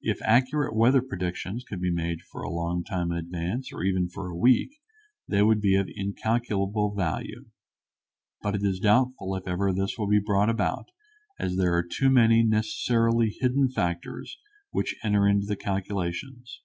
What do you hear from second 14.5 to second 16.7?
which enter into the calculations.